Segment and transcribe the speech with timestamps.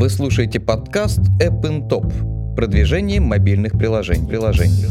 [0.00, 2.54] Вы слушаете подкаст App in Top.
[2.56, 4.28] Продвижение мобильных приложений.
[4.28, 4.86] приложений.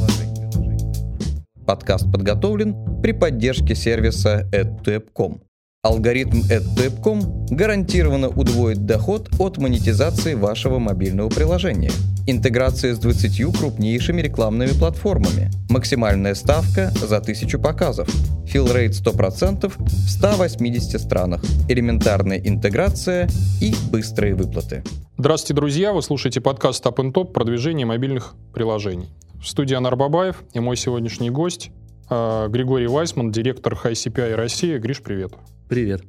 [1.66, 5.42] Подкаст подготовлен при поддержке сервиса AdToApp.com.
[5.82, 11.92] Алгоритм AdToApp.com гарантированно удвоит доход от монетизации вашего мобильного приложения.
[12.28, 15.50] Интеграция с 20 крупнейшими рекламными платформами.
[15.70, 18.10] Максимальная ставка за 1000 показов.
[18.46, 21.42] Филрейт 100% в 180 странах.
[21.70, 23.30] Элементарная интеграция
[23.62, 24.84] и быстрые выплаты.
[25.18, 25.94] Здравствуйте, друзья!
[25.94, 29.08] Вы слушаете подкаст Top and Top продвижение мобильных приложений.
[29.42, 31.72] В студии Анар Бабаев и мой сегодняшний гость
[32.10, 34.78] э, Григорий Вайсман, директор High CPI России.
[34.78, 35.32] Гриш, привет.
[35.70, 36.02] Привет.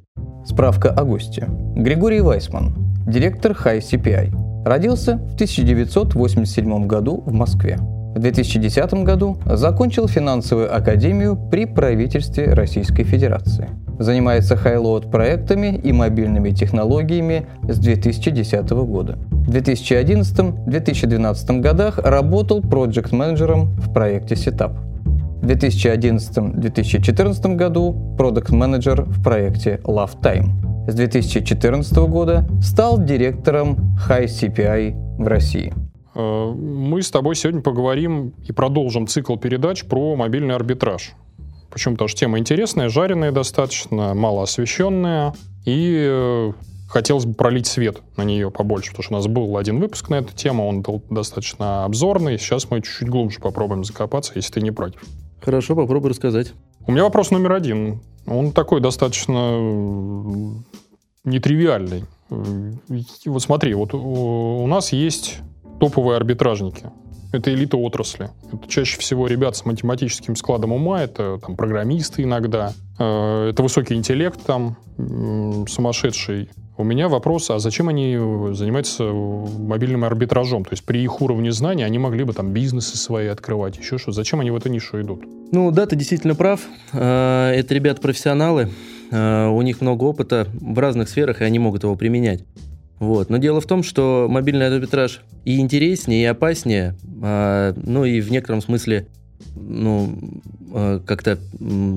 [0.43, 1.47] Справка о госте.
[1.75, 2.73] Григорий Вайсман,
[3.05, 4.63] директор High CPI.
[4.65, 7.77] Родился в 1987 году в Москве.
[7.77, 13.69] В 2010 году закончил финансовую академию при правительстве Российской Федерации.
[13.99, 19.19] Занимается highload проектами и мобильными технологиями с 2010 года.
[19.29, 24.90] В 2011-2012 годах работал project-менеджером в проекте Setup.
[25.41, 30.51] В 2011-2014 году product-менеджер в проекте Love Time.
[30.87, 35.73] С 2014 года стал директором High CPI в России.
[36.13, 41.13] Э, мы с тобой сегодня поговорим и продолжим цикл передач про мобильный арбитраж.
[41.71, 41.95] Почему?
[41.95, 45.33] Потому что тема интересная, жареная достаточно, мало освещенная.
[45.65, 46.51] И э,
[46.87, 50.19] хотелось бы пролить свет на нее побольше, потому что у нас был один выпуск на
[50.19, 52.37] эту тему, он был достаточно обзорный.
[52.37, 55.01] Сейчас мы чуть-чуть глубже попробуем закопаться, если ты не против.
[55.41, 56.53] Хорошо, попробуй рассказать.
[56.85, 58.01] У меня вопрос номер один.
[58.27, 59.57] Он такой достаточно
[61.23, 62.05] нетривиальный.
[62.29, 65.39] Вот смотри, вот у нас есть
[65.79, 66.91] топовые арбитражники.
[67.33, 68.29] Это элита отрасли.
[68.51, 74.39] Это чаще всего ребят с математическим складом ума, это там, программисты иногда, это высокий интеллект
[74.45, 74.77] там,
[75.67, 76.49] сумасшедший.
[76.77, 78.17] У меня вопрос, а зачем они
[78.53, 80.63] занимаются мобильным арбитражом?
[80.63, 84.11] То есть при их уровне знаний они могли бы там бизнесы свои открывать, еще что.
[84.11, 85.23] Зачем они в эту нишу идут?
[85.51, 86.61] Ну да, ты действительно прав.
[86.93, 88.71] Э, это ребята-профессионалы.
[89.11, 92.45] Э, у них много опыта в разных сферах, и они могут его применять.
[92.99, 93.29] Вот.
[93.29, 98.61] Но дело в том, что мобильный арбитраж и интереснее, и опаснее, ну и в некотором
[98.61, 99.07] смысле
[99.55, 100.09] ну,
[100.73, 101.37] а, как-то...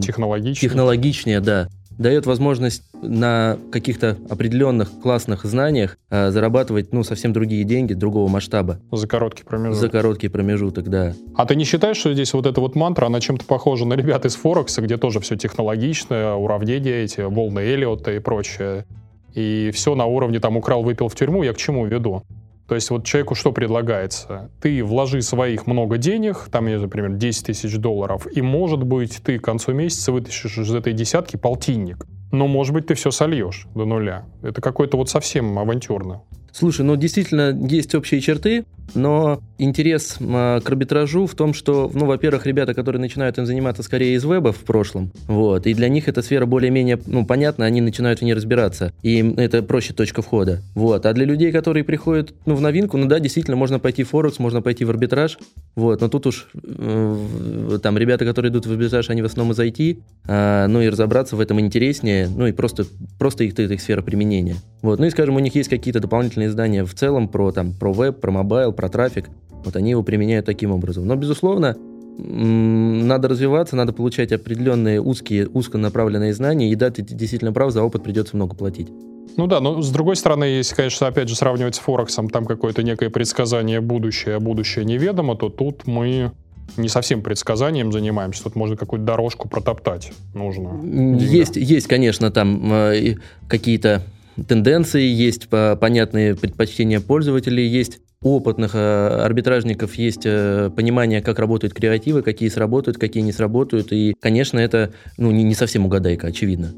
[0.02, 0.54] Технологичнее.
[0.54, 1.68] Технологичнее, да
[1.98, 8.80] дает возможность на каких-то определенных классных знаниях э, зарабатывать ну, совсем другие деньги, другого масштаба.
[8.90, 9.80] За короткий промежуток.
[9.80, 11.14] За короткий промежуток, да.
[11.36, 14.24] А ты не считаешь, что здесь вот эта вот мантра, она чем-то похожа на ребят
[14.24, 18.86] из Форекса, где тоже все технологичное, уравнения эти, волны Эллиота и прочее?
[19.34, 22.22] И все на уровне там украл, выпил в тюрьму, я к чему веду?
[22.68, 24.50] То есть вот человеку что предлагается?
[24.60, 29.44] Ты вложи своих много денег, там, например, 10 тысяч долларов, и, может быть, ты к
[29.44, 32.06] концу месяца вытащишь из этой десятки полтинник.
[32.32, 34.24] Но, может быть, ты все сольешь до нуля.
[34.42, 36.22] Это какое-то вот совсем авантюрно.
[36.54, 42.06] Слушай, ну действительно есть общие черты, но интерес э, к арбитражу в том, что, ну,
[42.06, 46.08] во-первых, ребята, которые начинают им заниматься скорее из веба в прошлом, вот, и для них
[46.08, 50.22] эта сфера более-менее, ну, понятна, они начинают в ней разбираться, и им это проще точка
[50.22, 51.06] входа, вот.
[51.06, 54.38] А для людей, которые приходят, ну, в новинку, ну да, действительно, можно пойти в Форекс,
[54.38, 55.38] можно пойти в арбитраж,
[55.74, 59.60] вот, но тут уж э, там ребята, которые идут в арбитраж, они в основном из
[59.60, 62.84] IT, э, ну, и разобраться в этом интереснее, ну, и просто,
[63.18, 64.56] просто их, их сфера применения.
[64.82, 67.72] Вот, ну, и, скажем, у них есть какие-то дополнительные разные издания в целом про, там,
[67.72, 69.28] про веб, про mobile, про трафик.
[69.64, 71.06] Вот они его применяют таким образом.
[71.06, 71.76] Но, безусловно,
[72.18, 78.02] надо развиваться, надо получать определенные узкие, узконаправленные знания, и да, ты действительно прав, за опыт
[78.02, 78.88] придется много платить.
[79.36, 82.82] Ну да, но с другой стороны, если, конечно, опять же сравнивать с Форексом, там какое-то
[82.82, 86.30] некое предсказание будущее, а будущее неведомо, то тут мы
[86.76, 90.80] не совсем предсказанием занимаемся, тут можно какую-то дорожку протоптать нужно.
[91.18, 93.16] Есть, есть, конечно, там э,
[93.48, 94.02] какие-то
[94.48, 102.22] тенденции, есть понятные предпочтения пользователей, есть опытных э, арбитражников есть э, понимание, как работают креативы,
[102.22, 103.92] какие сработают, какие не сработают.
[103.92, 106.74] И, конечно, это ну, не совсем угадайка, очевидно.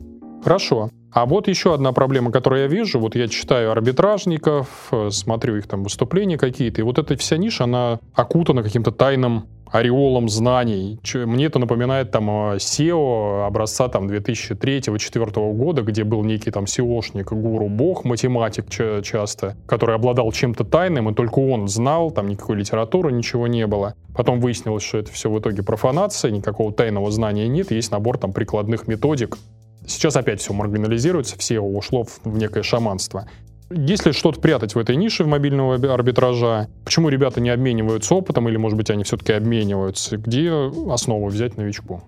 [0.46, 0.90] Хорошо.
[1.10, 3.00] А вот еще одна проблема, которую я вижу.
[3.00, 7.64] Вот я читаю арбитражников, э, смотрю их там выступления какие-то, и вот эта вся ниша,
[7.64, 11.00] она окутана каким-то тайным ореолом знаний.
[11.14, 17.68] Мне это напоминает там SEO образца там 2003-2004 года, где был некий там SEOшник, гуру,
[17.68, 23.48] бог, математик часто, который обладал чем-то тайным, и только он знал, там никакой литературы, ничего
[23.48, 23.94] не было.
[24.14, 28.32] Потом выяснилось, что это все в итоге профанация, никакого тайного знания нет, есть набор там
[28.32, 29.38] прикладных методик.
[29.86, 33.28] Сейчас опять все маргинализируется, все ушло в некое шаманство.
[33.70, 38.56] Если что-то прятать в этой нише в мобильного арбитража, почему ребята не обмениваются опытом, или,
[38.56, 40.16] может быть, они все-таки обмениваются?
[40.16, 40.52] Где
[40.88, 42.02] основу взять новичку?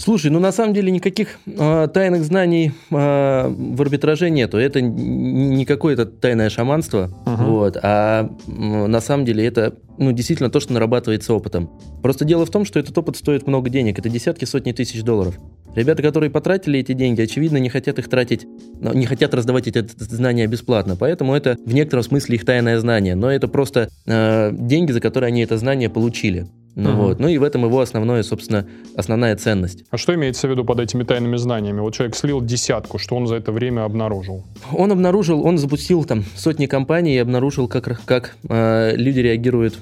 [0.00, 4.56] Слушай, ну на самом деле никаких э, тайных знаний э, в арбитраже нету.
[4.56, 7.44] Это не какое-то тайное шаманство, uh-huh.
[7.44, 11.68] вот, а э, на самом деле это ну, действительно то, что нарабатывается опытом.
[12.00, 13.98] Просто дело в том, что этот опыт стоит много денег.
[13.98, 15.36] Это десятки, сотни тысяч долларов.
[15.78, 18.48] Ребята, которые потратили эти деньги, очевидно, не хотят их тратить,
[18.80, 20.96] не хотят раздавать эти знания бесплатно.
[20.96, 23.14] Поэтому это в некотором смысле их тайное знание.
[23.14, 26.48] Но это просто э, деньги, за которые они это знание получили.
[26.74, 27.02] Ну, угу.
[27.02, 27.20] вот.
[27.20, 28.66] ну и в этом его основное, собственно,
[28.96, 29.84] основная ценность.
[29.90, 31.78] А что имеется в виду под этими тайными знаниями?
[31.78, 34.44] Вот человек слил десятку, что он за это время обнаружил?
[34.72, 39.78] Он обнаружил, он запустил там сотни компаний и обнаружил, как, как э, люди реагируют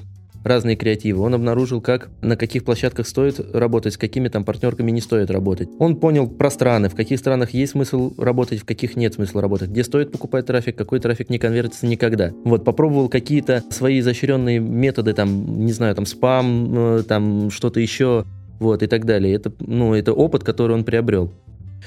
[0.47, 1.21] разные креативы.
[1.21, 5.69] Он обнаружил, как, на каких площадках стоит работать, с какими там партнерками не стоит работать.
[5.79, 9.69] Он понял про страны, в каких странах есть смысл работать, в каких нет смысла работать,
[9.69, 12.31] где стоит покупать трафик, какой трафик не конвертится никогда.
[12.43, 18.25] Вот, попробовал какие-то свои изощренные методы, там, не знаю, там, спам, э, там, что-то еще,
[18.59, 19.33] вот, и так далее.
[19.35, 21.31] Это, ну, это опыт, который он приобрел.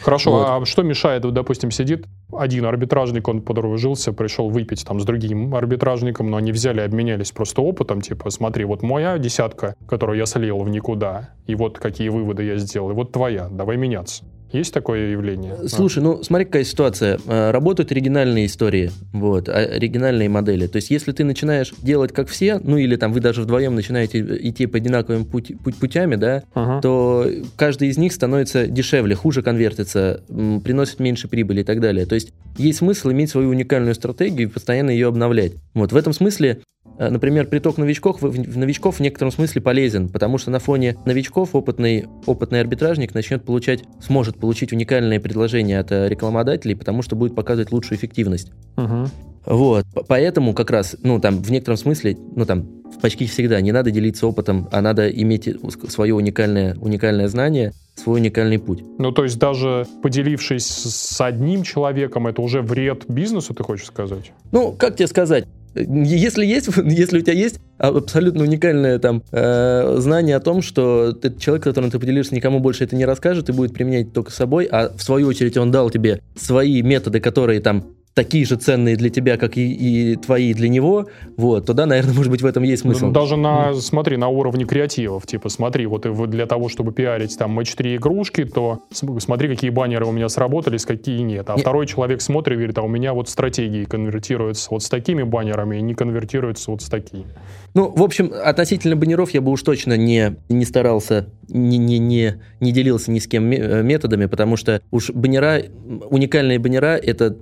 [0.02, 0.46] Хорошо, вот.
[0.48, 6.30] а что мешает, допустим, сидит один арбитражник, он подружился, пришел выпить там с другим арбитражником,
[6.30, 10.68] но они взяли, обменялись просто опытом, типа, смотри, вот моя десятка, которую я слил в
[10.68, 14.24] никуда, и вот какие выводы я сделал, и вот твоя, давай меняться.
[14.52, 15.56] Есть такое явление?
[15.68, 16.02] Слушай, а.
[16.02, 17.18] ну смотри, какая ситуация.
[17.26, 20.66] А, работают оригинальные истории, вот, а, оригинальные модели.
[20.66, 24.20] То есть, если ты начинаешь делать как все, ну или там вы даже вдвоем начинаете
[24.20, 26.80] идти по одинаковым путь, путь, путями, да, ага.
[26.80, 27.26] то
[27.56, 32.06] каждый из них становится дешевле, хуже конвертится, приносит меньше прибыли и так далее.
[32.06, 35.52] То есть, есть смысл иметь свою уникальную стратегию и постоянно ее обновлять.
[35.74, 36.60] Вот в этом смысле
[37.00, 41.54] Э, например, приток новичков в новичков в некотором смысле полезен, потому что на фоне новичков
[41.54, 47.34] опытный, опытный арбитражник начнет получать, сможет получить уникальные предложения от э, рекламодателей, потому что будет
[47.34, 48.52] показывать лучшую эффективность.
[48.76, 49.06] Угу.
[49.46, 52.66] Вот, поэтому как раз, ну, там, в некотором смысле, ну, там,
[53.00, 55.48] почти всегда не надо делиться опытом, а надо иметь
[55.88, 58.82] свое уникальное, уникальное знание, свой уникальный путь.
[58.98, 64.32] Ну, то есть даже поделившись с одним человеком, это уже вред бизнесу, ты хочешь сказать?
[64.52, 65.46] Ну, как тебе сказать?
[65.74, 71.34] Если есть, если у тебя есть абсолютно уникальное там э, знание о том, что ты,
[71.38, 74.90] человек, которым ты поделишься, никому больше это не расскажет и будет применять только собой, а
[74.94, 79.36] в свою очередь он дал тебе свои методы, которые там такие же ценные для тебя,
[79.36, 82.82] как и, и твои для него, вот, то да, наверное, может быть, в этом есть
[82.82, 83.10] смысл.
[83.10, 87.96] Даже на, смотри, на уровне креативов, типа, смотри, вот для того, чтобы пиарить там матч-3
[87.96, 91.48] игрушки, то смотри, какие баннеры у меня сработались, какие нет.
[91.50, 91.60] А нет.
[91.62, 95.76] второй человек смотрит и говорит, а у меня вот стратегии конвертируются вот с такими баннерами
[95.76, 97.26] и не конвертируются вот с такими.
[97.74, 102.40] Ну, в общем, относительно баннеров я бы уж точно не, не старался, не, не, не,
[102.58, 105.62] не делился ни с кем э, методами, потому что уж баннера,
[106.10, 107.36] уникальные баннера— это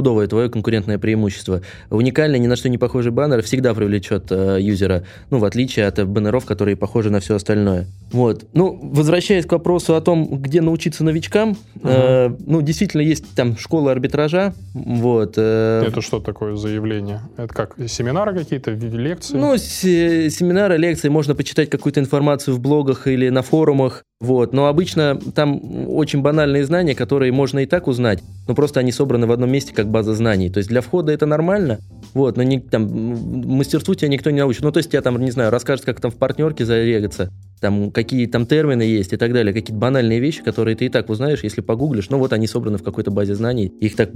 [0.00, 1.60] стопудовое твое конкурентное преимущество.
[1.90, 6.06] Уникальный, ни на что не похожий баннер всегда привлечет э, юзера, ну, в отличие от
[6.08, 7.86] баннеров, которые похожи на все остальное.
[8.12, 8.46] Вот.
[8.54, 11.58] Ну, возвращаясь к вопросу о том, где научиться новичкам, угу.
[11.84, 15.34] э, ну, действительно, есть там школа арбитража, вот.
[15.36, 17.20] Э, это что такое заявление?
[17.36, 19.36] Это как, семинары какие-то, лекции?
[19.36, 24.52] Ну, семинары, лекции, можно почитать какую-то информацию в блогах или на форумах, вот.
[24.52, 29.26] Но обычно там очень банальные знания, которые можно и так узнать, но просто они собраны
[29.26, 30.50] в одном месте как база знаний.
[30.50, 31.78] То есть для входа это нормально,
[32.12, 34.62] вот, но не, там, мастерству тебя никто не научит.
[34.62, 38.26] Ну, то есть тебя там, не знаю, расскажет, как там в партнерке зарегаться, там, какие
[38.26, 41.60] там термины есть и так далее, какие-то банальные вещи, которые ты и так узнаешь, если
[41.60, 44.10] погуглишь, ну, вот они собраны в какой-то базе знаний, их так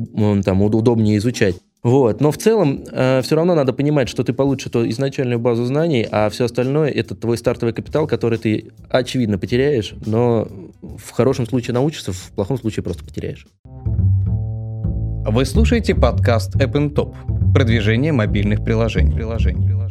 [0.44, 1.56] там удобнее изучать.
[1.82, 2.22] Вот.
[2.22, 6.06] Но в целом э, все равно надо понимать, что ты получишь эту изначальную базу знаний,
[6.10, 10.48] а все остальное это твой стартовый капитал, который ты очевидно потеряешь, но
[10.80, 13.46] в хорошем случае научишься, в плохом случае просто потеряешь.
[15.26, 17.14] Вы слушаете подкаст App Top.
[17.52, 19.12] Продвижение мобильных приложений.
[19.14, 19.83] приложений.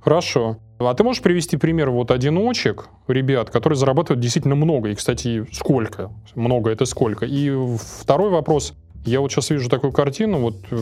[0.00, 0.58] Хорошо.
[0.78, 4.88] А ты можешь привести пример вот одиночек, ребят, которые зарабатывают действительно много?
[4.88, 6.10] И, кстати, сколько?
[6.34, 7.26] Много это сколько?
[7.26, 7.54] И
[8.00, 8.72] второй вопрос.
[9.04, 10.76] Я вот сейчас вижу такую картину, вот э,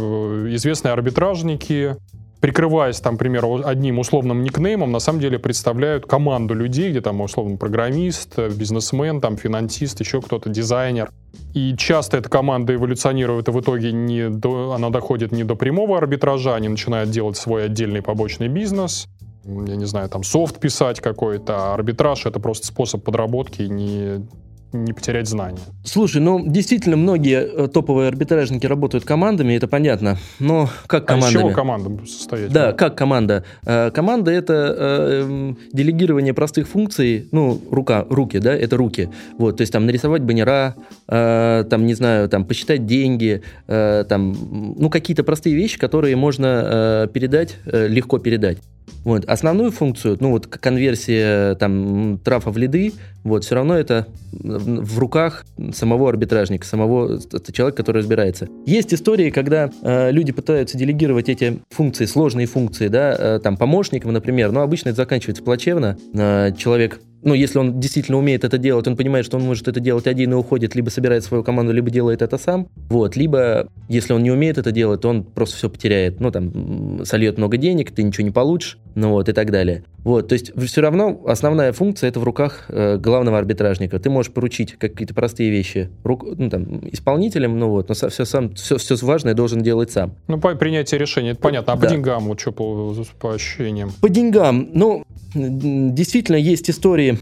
[0.52, 1.96] известные арбитражники,
[2.40, 7.20] прикрываясь, там, к примеру, одним условным никнеймом, на самом деле представляют команду людей, где там,
[7.20, 11.10] условно, программист, бизнесмен, там, финансист, еще кто-то, дизайнер.
[11.54, 15.98] И часто эта команда эволюционирует, и в итоге не до, она доходит не до прямого
[15.98, 19.08] арбитража, они начинают делать свой отдельный побочный бизнес,
[19.44, 24.26] я не знаю, там софт писать какой-то, а арбитраж— это просто способ подработки, не
[24.72, 25.58] не потерять знания.
[25.84, 30.18] Слушай, ну действительно многие э, топовые арбитражники работают командами, это понятно.
[30.38, 31.34] Но как командами?
[31.34, 32.52] А из чего команда состоит?
[32.52, 33.44] Да, как команда?
[33.64, 39.08] Э, команда это э, делегирование простых функций, ну рука, руки, да, это руки.
[39.38, 40.74] Вот, то есть там нарисовать баннера,
[41.06, 48.18] там не знаю, там посчитать деньги, там ну какие-то простые вещи, которые можно передать, легко
[48.18, 48.58] передать.
[49.04, 49.24] Вот.
[49.24, 52.92] Основную функцию, ну вот конверсия там трафа в лиды,
[53.24, 57.20] вот, все равно это в руках самого арбитражника, самого
[57.52, 58.48] человека, который разбирается.
[58.64, 64.12] Есть истории, когда э, люди пытаются делегировать эти функции, сложные функции, да, э, там, помощникам,
[64.12, 65.98] например, но обычно это заканчивается плачевно.
[66.14, 69.80] Э, человек ну, если он действительно умеет это делать, он понимает, что он может это
[69.80, 72.68] делать один и уходит, либо собирает свою команду, либо делает это сам.
[72.88, 73.16] Вот.
[73.16, 76.20] Либо, если он не умеет это делать, то он просто все потеряет.
[76.20, 79.84] Ну, там, сольет много денег, ты ничего не получишь, ну вот, и так далее.
[80.04, 83.98] Вот, то есть все равно основная функция это в руках э, главного арбитражника.
[83.98, 88.54] Ты можешь поручить какие-то простые вещи рук, ну, там, исполнителям, ну вот, но все, сам,
[88.54, 90.14] все, все важное должен делать сам.
[90.28, 91.72] Ну, по принятию решения, это понятно.
[91.74, 91.86] А да.
[91.86, 93.92] по деньгам, вот что по, по ощущениям?
[94.00, 95.04] По деньгам, ну,
[95.34, 97.18] действительно есть истории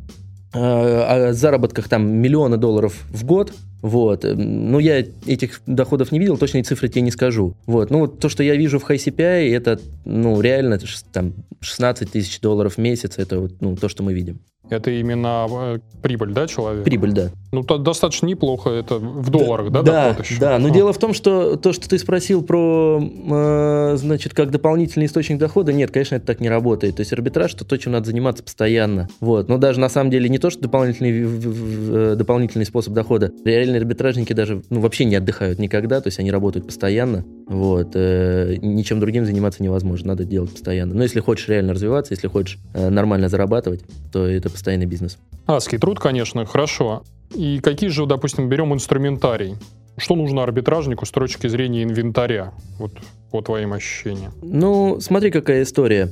[0.53, 4.25] э, о заработках там миллиона долларов в год, вот.
[4.25, 7.55] Ну, я этих доходов не видел, точные цифры тебе не скажу.
[7.67, 7.91] Вот.
[7.91, 10.79] Ну, вот то, что я вижу в High CPI, это, ну, реально,
[11.13, 14.41] там, 16 тысяч долларов в месяц, это вот, ну, то, что мы видим.
[14.69, 16.85] Это именно э, прибыль, да, человека?
[16.85, 17.31] Прибыль, да.
[17.53, 20.39] Ну, то достаточно неплохо, это в долларах, да, да, еще?
[20.41, 20.71] Да, но а.
[20.71, 25.73] дело в том, что то, что ты спросил про, э, значит, как дополнительный источник дохода,
[25.73, 26.97] нет, конечно, это так не работает.
[26.97, 29.09] То есть арбитраж, это то, чем надо заниматься постоянно.
[29.21, 33.33] Вот, но даже на самом деле не то, что дополнительный, э, дополнительный способ дохода.
[33.45, 37.25] Реальные арбитражники даже, ну, вообще не отдыхают никогда, то есть они работают постоянно.
[37.47, 40.95] Вот, э, ничем другим заниматься невозможно, надо делать постоянно.
[40.95, 45.19] Но если хочешь реально развиваться, если хочешь э, нормально зарабатывать, то это постоянный бизнес.
[45.47, 47.03] Адский труд, конечно, хорошо.
[47.35, 49.57] И какие же, допустим, берем инструментарий?
[49.99, 52.55] Что нужно арбитражнику с точки зрения инвентаря?
[52.79, 52.93] Вот
[53.31, 54.33] по твоим ощущениям.
[54.41, 56.11] Ну, смотри, какая история.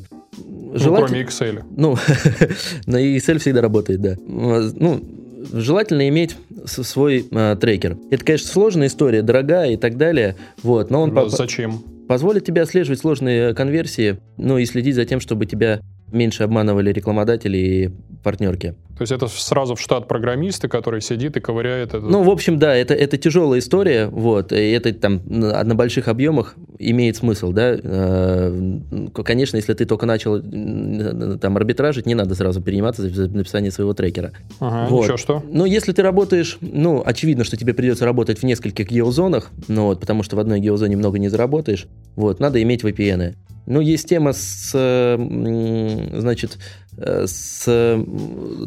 [0.75, 0.85] Желатель...
[0.85, 1.63] Ну, кроме Excel.
[1.75, 1.97] Ну,
[2.87, 4.17] на Excel всегда работает, да.
[4.27, 5.03] Ну,
[5.53, 6.37] желательно иметь
[6.67, 7.97] свой э, трекер.
[8.11, 10.37] Это, конечно, сложная история, дорогая и так далее.
[10.63, 11.15] Вот, но он...
[11.15, 11.83] Но зачем?
[12.09, 15.81] Позволит тебе отслеживать сложные конверсии, ну и следить за тем, чтобы тебя
[16.15, 17.91] меньше обманывали рекламодатели и
[18.23, 18.75] партнерки.
[18.97, 22.01] То есть это сразу в штат программиста, который сидит и ковыряет это?
[22.01, 26.55] Ну, в общем, да, это, это тяжелая история, вот, и это там на, больших объемах
[26.79, 27.77] имеет смысл, да.
[27.77, 28.79] Э,
[29.25, 34.33] конечно, если ты только начал там арбитражить, не надо сразу перениматься за написание своего трекера.
[34.61, 35.05] Ага, вот.
[35.05, 35.43] еще что?
[35.51, 40.01] Ну, если ты работаешь, ну, очевидно, что тебе придется работать в нескольких геозонах, ну, вот,
[40.01, 43.35] потому что в одной геозоне много не заработаешь, вот, надо иметь VPN.
[43.67, 44.71] Ну, есть тема с,
[46.13, 46.59] значит,
[46.97, 48.05] э, с,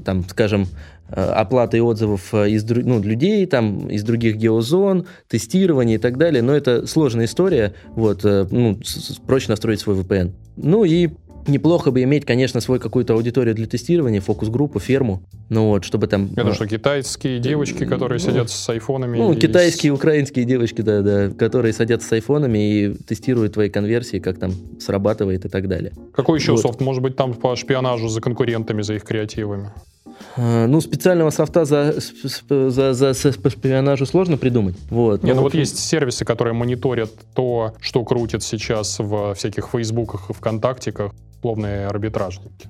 [0.05, 0.67] там, скажем,
[1.09, 6.41] э, оплатой отзывов э, из ну, людей, там, из других геозон, тестирование и так далее,
[6.41, 8.79] но это сложная история, вот, ну,
[9.25, 10.33] проще настроить свой VPN.
[10.57, 11.09] Ну и
[11.47, 16.29] Неплохо бы иметь, конечно, свою какую-то аудиторию для тестирования, фокус-группу, ферму, ну вот, чтобы там...
[16.35, 19.17] Это что, китайские девочки, которые ну, сидят с айфонами?
[19.17, 19.35] Ну, и...
[19.37, 24.51] китайские, украинские девочки, да, да, которые садятся с айфонами и тестируют твои конверсии, как там
[24.79, 25.93] срабатывает и так далее.
[26.13, 26.61] Какой еще вот.
[26.61, 26.81] софт?
[26.81, 29.71] Может быть, там по шпионажу за конкурентами, за их креативами?
[30.35, 34.75] А, ну, специального софта за, за, за, за шпионажу сложно придумать.
[34.89, 35.23] Вот.
[35.23, 40.33] Не, ну вот есть сервисы, которые мониторят то, что крутят сейчас в всяких фейсбуках и
[40.33, 42.69] вконтактиках условные арбитражники.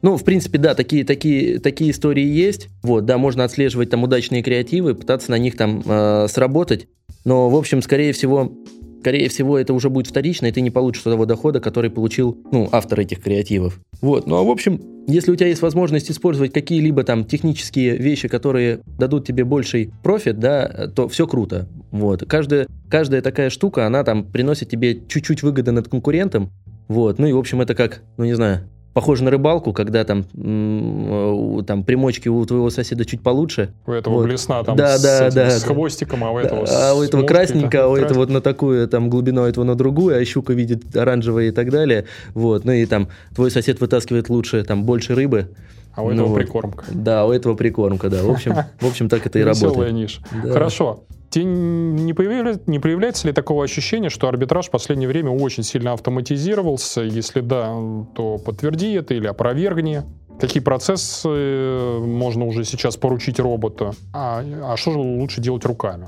[0.00, 2.68] Ну, в принципе, да, такие, такие, такие истории есть.
[2.82, 6.86] Вот, да, можно отслеживать там удачные креативы, пытаться на них там э, сработать.
[7.24, 8.52] Но, в общем, скорее всего,
[9.00, 12.68] скорее всего, это уже будет вторично, и ты не получишь того дохода, который получил, ну,
[12.70, 13.80] автор этих креативов.
[14.00, 18.28] Вот, ну, а в общем, если у тебя есть возможность использовать какие-либо там технические вещи,
[18.28, 21.66] которые дадут тебе больший профит, да, то все круто.
[21.90, 26.52] Вот, каждая, каждая такая штука, она там приносит тебе чуть-чуть выгоды над конкурентом,
[26.88, 30.24] вот, ну и, в общем, это как, ну не знаю, похоже на рыбалку, когда там,
[30.24, 33.72] там примочки у твоего соседа чуть получше.
[33.86, 34.24] У этого вот.
[34.24, 37.22] блесна там да, с, да, да, с хвостиком, а у этого да, А у этого
[37.22, 40.52] красненько, а у этого вот на такую там глубину, а этого на другую, а щука
[40.52, 42.06] видит оранжевое и так далее.
[42.34, 45.46] Вот, ну и там твой сосед вытаскивает лучше, там больше рыбы.
[45.94, 46.84] А у этого ну, прикормка.
[46.90, 48.24] Да, у этого прикормка, да.
[48.24, 49.70] В общем, в общем так это и работает.
[49.70, 50.22] Веселая ниша.
[50.42, 50.52] Да.
[50.52, 51.04] Хорошо.
[51.30, 55.92] Тебе не, появляется, не появляется ли такого ощущения, что арбитраж в последнее время очень сильно
[55.92, 57.02] автоматизировался?
[57.02, 57.74] Если да,
[58.14, 60.04] то подтверди это или опровергни.
[60.40, 63.92] Какие процессы э, можно уже сейчас поручить роботу?
[64.14, 66.06] А, а что же лучше делать руками?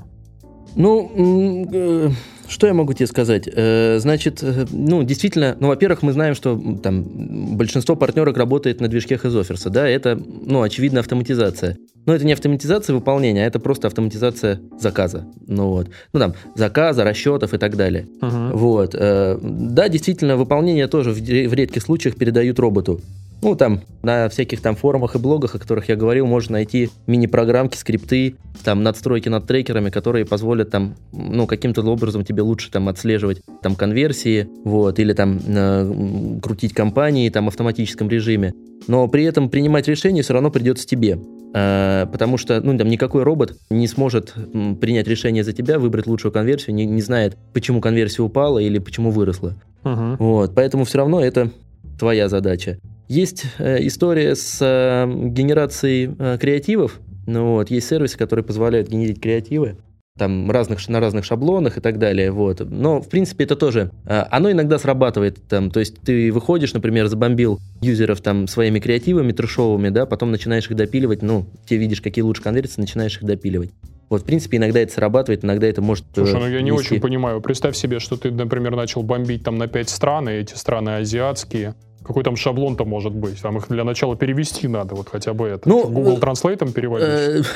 [0.77, 2.11] Ну, э,
[2.50, 3.49] что я могу тебе сказать?
[3.50, 8.88] Э, значит, э, ну, действительно, ну, во-первых, мы знаем, что там большинство партнерок работает на
[8.88, 11.78] движке Хезоферса, да, это, ну, очевидно, автоматизация.
[12.07, 15.26] Но это не автоматизация выполнения, а это просто автоматизация заказа.
[15.47, 15.88] Ну вот.
[16.12, 18.09] Ну там, заказа, расчетов и так далее.
[18.21, 18.57] Uh-huh.
[18.57, 18.95] Вот.
[18.95, 23.00] Э, да, действительно, выполнение тоже в редких случаях передают роботу.
[23.42, 27.76] Ну, там, на всяких там форумах и блогах, о которых я говорил, можно найти мини-программки,
[27.76, 33.40] скрипты, там, надстройки над трекерами, которые позволят там, ну, каким-то образом тебе лучше там отслеживать
[33.62, 38.52] там конверсии, вот, или там э, крутить компании там в автоматическом режиме.
[38.87, 41.18] Но при этом принимать решение все равно придется тебе.
[41.54, 44.35] Э, потому что, ну, там, никакой робот не сможет
[44.80, 49.11] принять решение за тебя, выбрать лучшую конверсию, не, не знает, почему конверсия упала или почему
[49.11, 49.54] выросла.
[49.82, 50.16] Uh-huh.
[50.18, 51.50] Вот, поэтому все равно это
[51.99, 52.78] твоя задача.
[53.11, 57.00] Есть э, история с э, генерацией э, креативов.
[57.26, 59.79] Ну, вот, есть сервисы, которые позволяют генерить креативы
[60.17, 62.61] там разных, на разных шаблонах и так далее, вот.
[62.61, 67.59] Но, в принципе, это тоже, оно иногда срабатывает, там, то есть ты выходишь, например, забомбил
[67.81, 72.43] юзеров там своими креативами трешовыми, да, потом начинаешь их допиливать, ну, те видишь, какие лучше
[72.43, 73.71] конверсии, начинаешь их допиливать.
[74.11, 76.05] Вот, в принципе, иногда это срабатывает, иногда это может...
[76.12, 77.40] Слушай, ну я не очень понимаю.
[77.40, 81.75] Представь себе, что ты, например, начал бомбить там на пять стран, и эти страны азиатские,
[82.02, 83.40] какой там шаблон-то может быть?
[83.40, 85.69] Там их для начала перевести надо, вот хотя бы это.
[85.69, 87.07] Ну, Google э, Translate переводишь?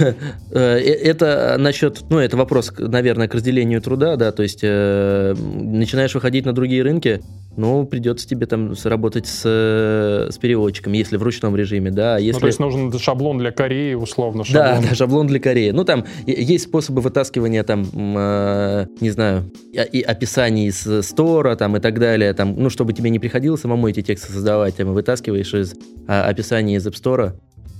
[0.00, 0.14] Э,
[0.50, 6.44] э, это насчет, ну, это вопрос, наверное, к разделению труда, да, то есть начинаешь выходить
[6.44, 7.22] на другие рынки,
[7.56, 12.18] ну, придется тебе там сработать с, с переводчиком, если в ручном режиме, да.
[12.18, 12.32] Если...
[12.32, 14.82] Ну, то есть нужен шаблон для Кореи, условно, шаблон.
[14.82, 15.70] Да, да, шаблон для Кореи.
[15.70, 21.80] Ну, там есть способы вытаскивания, там, э, не знаю, и описаний из стора, там, и
[21.80, 25.74] так далее, там, ну, чтобы тебе не приходилось самому эти тексты создавать, там, вытаскиваешь из
[26.06, 27.34] а, описания из App Store,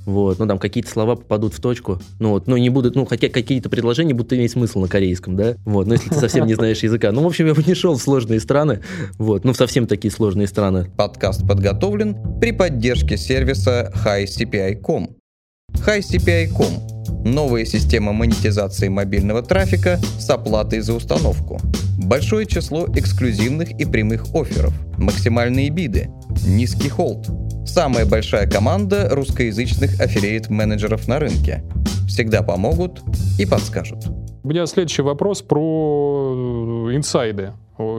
[0.07, 3.29] вот, ну там какие-то слова попадут в точку, ну вот, ну не будут, ну хотя
[3.29, 6.83] какие-то предложения будут иметь смысл на корейском, да, вот, но если ты совсем не знаешь
[6.83, 8.81] языка, ну в общем я бы не шел в сложные страны,
[9.19, 10.91] вот, ну в совсем такие сложные страны.
[10.97, 15.17] Подкаст подготовлен при поддержке сервиса HiCPI.com.
[15.75, 16.95] HiCPI.com–
[17.25, 21.61] новая система монетизации мобильного трафика с оплатой за установку.
[21.99, 26.11] Большое число эксклюзивных и прямых офферов, максимальные биды,
[26.45, 27.27] низкий холд–
[27.67, 31.65] Самая большая команда русскоязычных аффилиейт-менеджеров на рынке.
[32.07, 33.01] Всегда помогут
[33.39, 34.07] и подскажут.
[34.43, 36.35] У меня следующий вопрос про
[36.91, 37.53] э, инсайды.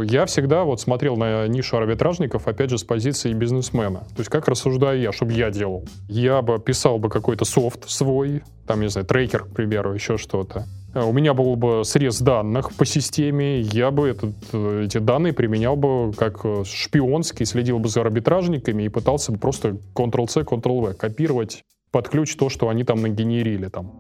[0.04, 4.02] Я всегда вот смотрел на нишу арбитражников, опять же, с позиции бизнесмена.
[4.16, 5.84] То есть как рассуждаю я, чтобы я делал?
[6.08, 10.66] Я бы писал бы какой-то софт свой, там, не знаю, трекер, к примеру, еще что-то.
[10.96, 15.34] Э, у меня был бы срез данных по системе, я бы этот, э, эти данные
[15.34, 20.94] применял бы как э, шпионский, следил бы за арбитражниками и пытался бы просто Ctrl-C, Ctrl-V
[20.94, 23.92] копировать под ключ то, что они там нагенерили там.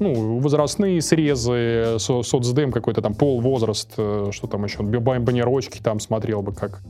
[0.00, 6.42] Ну, возрастные срезы, со соцдем какой-то там пол, возраст, что там еще, баннерочки там смотрел
[6.42, 6.82] бы, как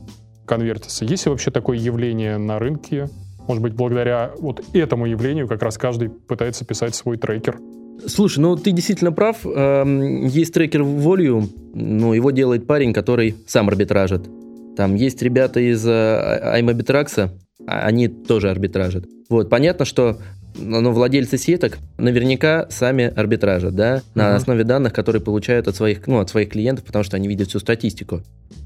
[0.47, 1.05] конвертится.
[1.05, 3.09] Есть ли вообще такое явление на рынке?
[3.47, 7.59] Может быть, благодаря вот этому явлению как раз каждый пытается писать свой трекер.
[8.07, 9.45] Слушай, ну ты действительно прав.
[9.45, 14.29] Эм, есть трекер Volume, ну его делает парень, который сам арбитражит.
[14.75, 17.29] Там есть ребята из iMobitrax,
[17.67, 19.05] а, они тоже арбитражат.
[19.29, 20.17] Вот, понятно, что
[20.55, 24.35] ну, владельцы сеток наверняка сами арбитражат, да, на uh-huh.
[24.35, 27.59] основе данных, которые получают от своих, ну, от своих клиентов, потому что они видят всю
[27.59, 28.21] статистику.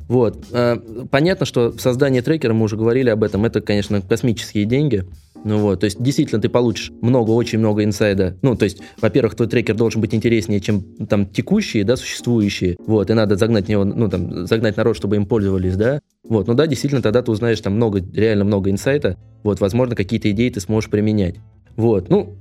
[0.08, 0.45] Вот.
[0.52, 0.78] Э,
[1.12, 5.04] понятно, что создание трекера, мы уже говорили об этом, это, конечно, космические деньги.
[5.43, 8.36] Ну вот, то есть действительно ты получишь много, очень много инсайда.
[8.41, 12.76] Ну, то есть, во-первых, твой трекер должен быть интереснее, чем там текущие, да, существующие.
[12.86, 16.02] Вот, и надо загнать него, ну, там, загнать народ, чтобы им пользовались, да.
[16.23, 19.17] Вот, ну да, действительно, тогда ты узнаешь там много, реально много инсайта.
[19.43, 21.36] Вот, возможно, какие-то идеи ты сможешь применять.
[21.78, 22.36] Вот, ну,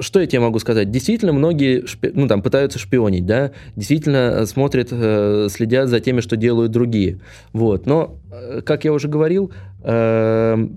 [0.00, 0.90] что я тебе могу сказать?
[0.90, 2.10] Действительно, многие шпи...
[2.14, 7.18] ну, там, пытаются шпионить, да, действительно э, смотрят, э, следят за теми, что делают другие.
[7.52, 7.86] Вот.
[7.86, 9.52] Но, э, как я уже говорил,
[9.82, 10.68] э,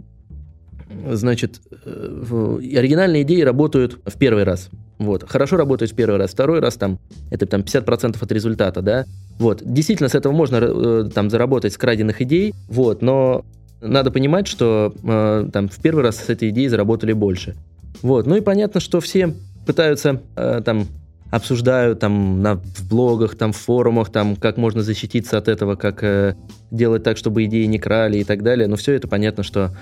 [1.12, 4.70] значит, э, оригинальные идеи работают в первый раз.
[4.98, 5.24] Вот.
[5.28, 6.32] Хорошо работают в первый раз.
[6.32, 7.00] Второй раз там,
[7.32, 9.06] это там 50% от результата, да.
[9.40, 9.62] Вот.
[9.64, 13.44] Действительно, с этого можно э, там заработать с краденных идей, вот, но
[13.82, 17.56] надо понимать, что э, там в первый раз с этой идеей заработали больше.
[18.02, 18.28] Вот.
[18.28, 19.34] Ну и понятно, что все
[19.66, 20.88] пытаются э, там
[21.32, 26.04] обсуждают там на, в блогах, там в форумах, там как можно защититься от этого, как
[26.04, 26.36] э,
[26.72, 28.68] делать так, чтобы идеи не крали и так далее.
[28.68, 29.76] Но все это понятно, что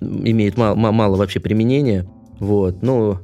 [0.00, 2.06] имеет мало, мало вообще применения.
[2.38, 2.82] Вот.
[2.82, 3.18] Ну,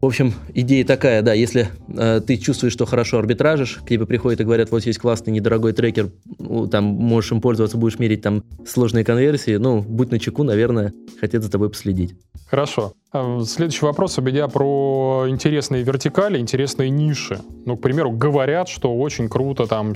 [0.00, 4.40] в общем, идея такая, да, если э, ты чувствуешь, что хорошо арбитражишь, к тебе приходят
[4.40, 6.10] и говорят, вот есть классный недорогой трекер,
[6.70, 11.42] там можешь им пользоваться, будешь мерить там сложные конверсии, ну, будь на чеку, наверное, хотят
[11.42, 12.14] за тобой последить.
[12.46, 12.94] Хорошо.
[13.12, 17.38] А, следующий вопрос у про интересные вертикали, интересные ниши.
[17.66, 19.94] Ну, к примеру, говорят, что очень круто там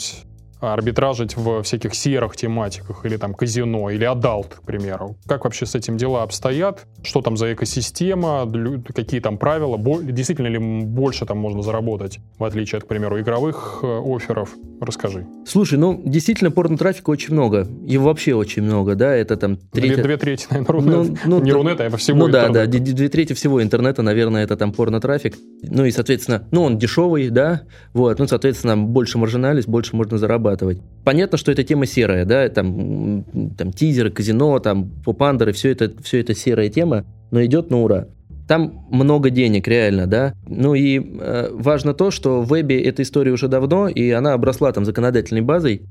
[0.61, 5.17] арбитражить в всяких серых тематиках, или там казино, или adult, к примеру.
[5.27, 6.87] Как вообще с этим дела обстоят?
[7.03, 8.51] Что там за экосистема?
[8.95, 9.79] Какие там правила?
[10.03, 14.55] Действительно ли больше там можно заработать, в отличие от, к примеру, игровых э, офферов?
[14.81, 15.27] Расскажи.
[15.47, 17.67] Слушай, ну, действительно, порно-трафика очень много.
[17.85, 19.57] Его вообще очень много, да, это там...
[19.57, 19.95] Третья...
[19.95, 21.19] Две, две трети, наверное, Рунет.
[21.25, 22.53] Ну, ну, Не Рунета, а всего Ну интернета.
[22.53, 25.37] да, да, две трети всего интернета, наверное, это там порно-трафик.
[25.63, 27.63] Ну и, соответственно, ну, он дешевый, да,
[27.93, 30.79] вот, ну, соответственно, больше маржинальность, больше можно зарабатывать.
[31.05, 33.25] Понятно, что эта тема серая, да, там,
[33.57, 38.07] там тизеры, казино, там, попандеры, все это, все это серая тема, но идет на ура.
[38.49, 40.35] Там много денег, реально, да.
[40.47, 44.71] Ну и э, важно то, что в вебе эта история уже давно, и она обросла
[44.73, 45.83] там законодательной базой.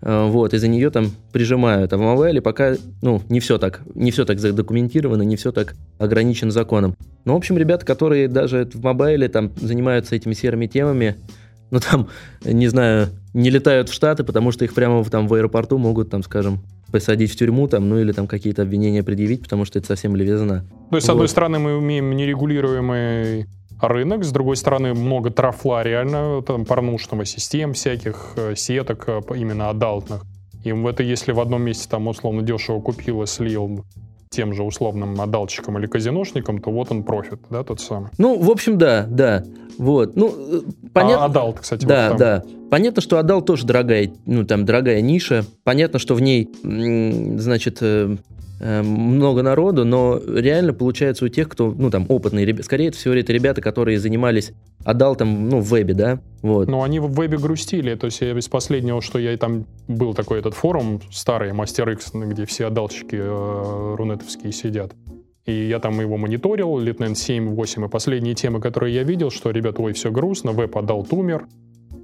[0.00, 1.92] Э, вот, и за нее там прижимают.
[1.92, 5.74] А в мобайле пока, ну, не все так, не все так задокументировано, не все так
[5.98, 6.94] ограничено законом.
[7.26, 11.16] Ну, в общем, ребята, которые даже в мобайле там занимаются этими серыми темами,
[11.70, 12.08] ну, там,
[12.44, 16.22] не знаю, не летают в Штаты, потому что их прямо там в аэропорту могут, там,
[16.22, 20.16] скажем, посадить в тюрьму, там, ну или там какие-то обвинения предъявить, потому что это совсем
[20.16, 20.64] левизна.
[20.90, 23.46] То есть, с одной стороны, мы имеем нерегулируемый
[23.80, 29.70] рынок, с другой стороны, много трафла реально, там, порнушного систем всяких, э, сеток э, именно
[29.70, 30.24] адалтных.
[30.64, 33.84] И в это, если в одном месте там условно дешево купил и слил
[34.30, 38.10] тем же условным адалтчиком или казиношником, то вот он профит, да, тот самый.
[38.18, 39.44] Ну, в общем, да, да.
[39.78, 40.60] Вот, ну, э,
[40.92, 41.24] понятно.
[41.24, 42.44] А adult, кстати, да, вот да.
[42.70, 45.44] Понятно, что adult тоже дорогая, ну, там, дорогая ниша.
[45.64, 48.16] Понятно, что в ней, значит, э,
[48.60, 53.60] много народу, но реально получается у тех, кто, ну, там, опытные, скорее всего, это ребята,
[53.60, 54.52] которые занимались
[54.84, 56.68] адалтом, ну, в вебе, да, вот.
[56.68, 60.54] Ну, они в вебе грустили, то есть из последнего, что я там, был такой этот
[60.54, 64.92] форум старый, Master X, где все адалтчики э, рунетовские сидят.
[65.46, 67.86] И я там его мониторил, лет, наверное, 7-8.
[67.86, 71.46] И последние темы, которые я видел, что, ребята, ой, все грустно, веб adult умер,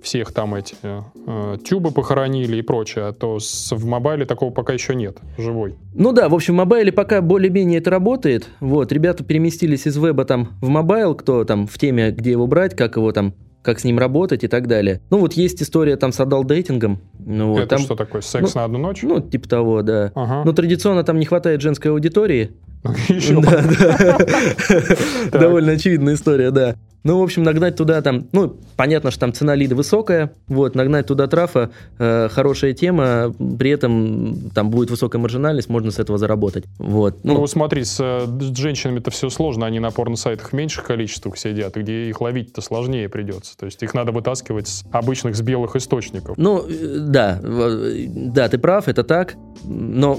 [0.05, 4.73] всех там эти э, тюбы похоронили и прочее, а то с, в мобайле такого пока
[4.73, 5.75] еще нет, живой.
[5.95, 8.49] Ну да, в общем, в мобайле пока более-менее это работает.
[8.61, 12.77] Вот, ребята переместились из веба там в mobile, кто там в теме, где его брать,
[12.77, 15.01] как его там как с ним работать и так далее.
[15.09, 17.01] Ну, вот есть история там с адалт-дейтингом.
[17.19, 19.03] Ну, вот, Это там, что такое, секс ну, на одну ночь?
[19.03, 20.13] Ну, типа того, да.
[20.15, 20.43] Ага.
[20.45, 22.53] Но традиционно там не хватает женской аудитории.
[23.09, 23.41] Еще.
[23.41, 24.19] Да, да.
[25.39, 26.77] Довольно очевидная история, да.
[27.05, 31.07] Ну, в общем, нагнать туда там, ну, понятно, что там цена лида высокая, вот, нагнать
[31.07, 36.65] туда трафа, э, хорошая тема, при этом там будет высокая маржинальность, можно с этого заработать,
[36.79, 37.23] вот.
[37.23, 41.77] Ну, ну смотри, с, с женщинами-то все сложно, они на порно-сайтах в меньших количествах сидят,
[41.77, 46.39] где их ловить-то сложнее придется, то есть их надо вытаскивать с обычных, с белых источников.
[46.39, 50.19] Ну, э, да, да, ты прав, это так, но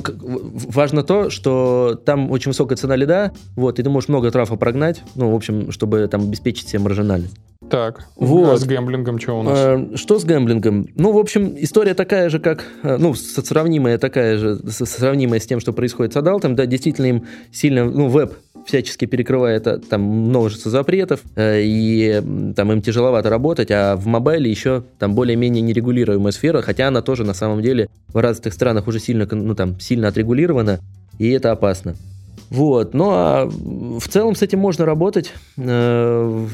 [0.67, 5.01] важно то, что там очень высокая цена лида, вот, и ты можешь много трафа прогнать,
[5.15, 7.35] ну, в общем, чтобы там обеспечить себе маржинальность.
[7.69, 8.53] Так, вот.
[8.53, 9.57] а с гэмблингом что у нас?
[9.57, 10.88] А, что с гэмблингом?
[10.95, 15.59] Ну, в общем, история такая же, как, э, ну, сравнимая такая же, сравнимая с тем,
[15.59, 18.33] что происходит с Адалтом, да, действительно им сильно, ну, веб
[18.67, 22.21] всячески перекрывает э, там множество запретов, и
[22.55, 27.23] там им тяжеловато работать, а в мобайле еще там более-менее нерегулируемая сфера, хотя она тоже
[27.23, 30.81] на самом деле в развитых странах уже сильно, ну, там, сильно отрегулирована,
[31.17, 31.95] и это опасно.
[32.49, 35.34] Вот, ну а в целом с этим можно работать.
[35.58, 36.45] Э,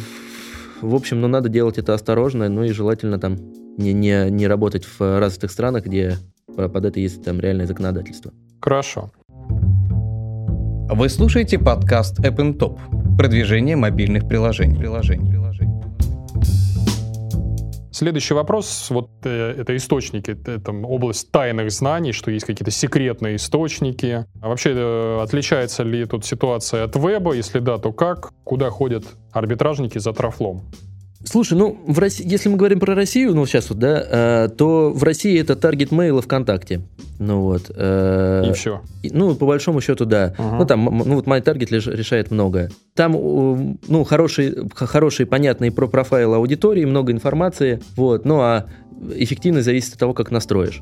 [0.82, 3.38] в общем, но ну, надо делать это осторожно, ну и желательно там
[3.77, 6.17] не, не, не работать в развитых странах, где
[6.56, 8.34] под это есть там реальное законодательство.
[8.60, 9.12] Хорошо.
[10.93, 12.77] Вы слушаете подкаст App Top.
[13.17, 14.77] Продвижение мобильных приложений.
[14.77, 15.40] приложений.
[18.01, 24.25] Следующий вопрос, вот э, это источники, это область тайных знаний, что есть какие-то секретные источники.
[24.41, 27.33] А вообще э, отличается ли тут ситуация от веба?
[27.33, 28.33] Если да, то как?
[28.43, 30.63] Куда ходят арбитражники за трафлом?
[31.23, 34.03] Слушай, ну, в России, если мы говорим про Россию, ну, сейчас вот, да,
[34.45, 36.81] э, то в России это таргет мейла ВКонтакте.
[37.19, 37.69] Ну вот.
[37.75, 38.81] Э, и все.
[39.03, 40.34] Ну, по большому счету, да.
[40.38, 40.55] Угу.
[40.57, 42.71] Ну, там, ну, вот MyTarget решает многое.
[42.95, 48.25] Там, ну, хороший, хороший, понятный про профайл аудитории, много информации, вот.
[48.25, 48.65] Ну, а
[49.15, 50.81] эффективность зависит от того, как настроишь.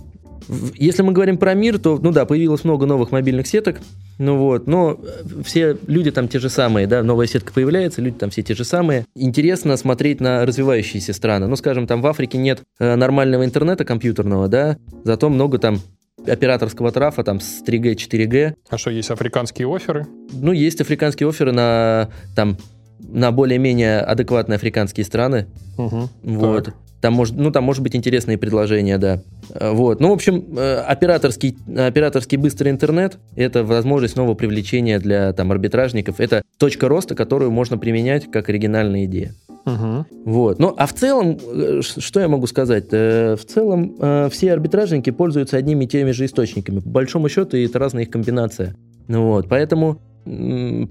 [0.75, 3.79] Если мы говорим про мир, то, ну да, появилось много новых мобильных сеток,
[4.17, 4.99] ну вот, но
[5.43, 8.63] все люди там те же самые, да, новая сетка появляется, люди там все те же
[8.63, 9.05] самые.
[9.15, 11.47] Интересно смотреть на развивающиеся страны.
[11.47, 15.79] Ну, скажем, там в Африке нет э, нормального интернета компьютерного, да, зато много там
[16.27, 18.55] операторского трафа там с 3G, 4G.
[18.69, 20.07] А что, есть африканские оферы?
[20.31, 22.57] Ну, есть африканские оферы на там
[22.99, 25.47] на более-менее адекватные африканские страны.
[25.77, 26.65] Угу, вот.
[26.65, 26.75] Так.
[27.01, 29.21] Там может, ну, там может быть интересные предложения, да.
[29.53, 29.99] Э, вот.
[29.99, 36.19] Ну, в общем, э, операторский, операторский быстрый интернет– это возможность нового привлечения для там, арбитражников.
[36.19, 39.33] Это точка роста, которую можно применять как оригинальная идея.
[39.65, 40.05] Угу.
[40.25, 40.59] Вот.
[40.59, 42.91] Ну, а в целом, э, что я могу сказать?
[42.91, 46.79] В целом, все арбитражники пользуются одними и теми же источниками.
[46.79, 48.75] По большому счету, это разная их комбинация.
[49.07, 49.47] Ну, вот.
[49.47, 50.01] Поэтому,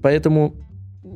[0.01, 0.55] поэтому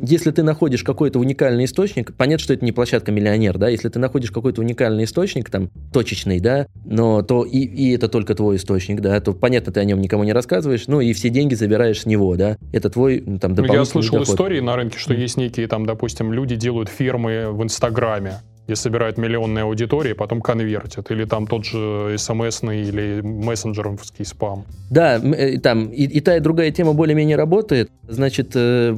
[0.04, 4.00] если ты находишь какой-то уникальный источник, понятно, что это не площадка миллионер, да, если ты
[4.00, 9.00] находишь какой-то уникальный источник, там, точечный, да, но то и, и это только твой источник,
[9.00, 12.06] да, то понятно, ты о нем никому не рассказываешь, ну и все деньги забираешь с
[12.06, 14.34] него, да, это твой ну, там дополнительный Я слышал доход.
[14.34, 19.17] истории на рынке, что есть некие там, допустим, люди делают фирмы в Инстаграме, и собирают
[19.17, 21.12] миллионные аудитории, потом конвертят.
[21.12, 24.65] Или там тот же смс-ный или мессенджеровский спам.
[24.89, 27.91] Да, э, там и, и та, и другая тема более-менее работает.
[28.08, 28.95] Значит, э,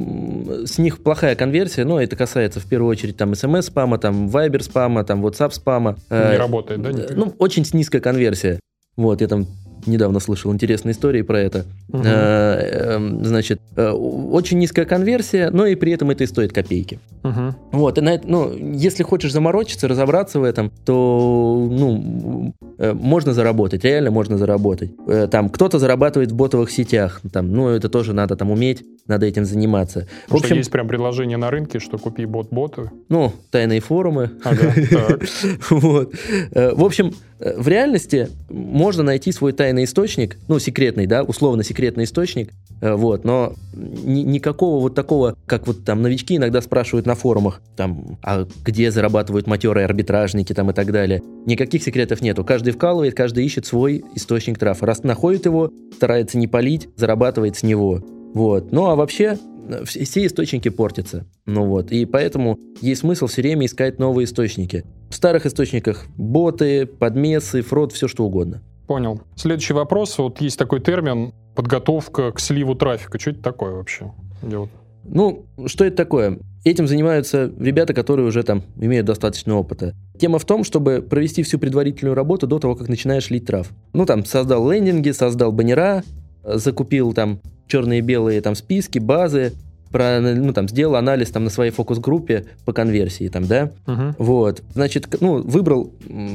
[0.65, 5.25] с них плохая конверсия, но это касается в первую очередь там смс-спама, там вайбер-спама, там
[5.25, 5.97] WhatsApp-спама.
[6.09, 6.91] Э, Не работает, да?
[6.91, 7.15] Никогда?
[7.15, 8.59] Ну, очень низкая конверсия.
[8.97, 9.47] Вот, я там
[9.87, 11.65] недавно слышал интересные истории про это.
[11.89, 13.23] Угу.
[13.23, 16.99] Значит, э, очень низкая конверсия, но и при этом это и стоит копейки.
[17.23, 17.55] Угу.
[17.71, 23.33] Вот, и на это, ну, если хочешь заморочиться, разобраться в этом, то, ну, э, можно
[23.33, 24.91] заработать, реально можно заработать.
[25.31, 29.45] Там кто-то зарабатывает в ботовых сетях, там, ну, это тоже надо там уметь, надо этим
[29.45, 30.07] заниматься.
[30.27, 32.91] В общем, что есть прям предложение на рынке, что купи бот-боты?
[33.09, 34.31] Ну, тайные форумы.
[34.43, 35.23] Ага, так.
[35.69, 36.13] вот.
[36.51, 42.51] В общем, в реальности можно найти свой тайный источник, ну, секретный, да, условно секретный источник,
[42.81, 47.61] э, вот, но ни, никакого вот такого, как вот там новички иногда спрашивают на форумах,
[47.75, 51.21] там, а где зарабатывают матерые арбитражники там и так далее.
[51.45, 52.45] Никаких секретов нету.
[52.45, 54.85] Каждый вкалывает, каждый ищет свой источник трафа.
[54.85, 58.01] Раз находит его, старается не палить, зарабатывает с него.
[58.33, 58.71] Вот.
[58.71, 61.25] Ну, а вообще, э, все источники портятся.
[61.45, 64.85] Ну вот, и поэтому есть смысл все время искать новые источники.
[65.09, 68.61] В старых источниках боты, подмесы, фрод, все что угодно.
[68.87, 69.21] Понял.
[69.35, 70.17] Следующий вопрос.
[70.17, 73.19] Вот есть такой термин подготовка к сливу трафика.
[73.19, 74.11] Что это такое вообще?
[74.41, 74.59] Где
[75.03, 76.39] Ну, что это такое?
[76.63, 79.93] Этим занимаются ребята, которые уже там имеют достаточно опыта.
[80.19, 83.69] Тема в том, чтобы провести всю предварительную работу до того, как начинаешь лить трав.
[83.93, 86.03] Ну, там, создал лендинги, создал баннера,
[86.43, 89.53] закупил там черные и белые там списки, базы,
[89.91, 94.15] про, ну, там, сделал анализ там на своей фокус-группе по конверсии, там, да, uh-huh.
[94.17, 95.93] вот, значит, ну, выбрал,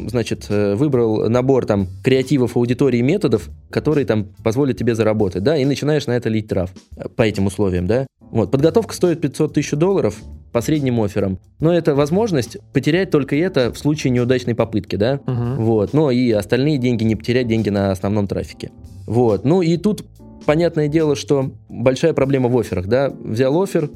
[0.09, 5.65] значит, э, выбрал набор там креативов, аудитории, методов, которые там позволят тебе заработать, да, и
[5.65, 9.73] начинаешь на это лить трав э, по этим условиям, да, вот, подготовка стоит 500 тысяч
[9.73, 10.17] долларов
[10.53, 15.57] по средним офферам, но это возможность потерять только это в случае неудачной попытки, да, uh-huh.
[15.57, 18.71] вот, но и остальные деньги не потерять деньги на основном трафике.
[19.11, 19.45] Вот.
[19.45, 20.05] Ну и тут
[20.47, 23.91] понятное дело, что большая проблема в офферах, да, взял офер,